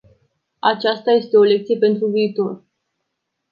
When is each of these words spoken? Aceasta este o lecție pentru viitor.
Aceasta 0.61 1.11
este 1.11 1.37
o 1.37 1.41
lecție 1.43 1.77
pentru 1.77 2.07
viitor. 2.07 2.63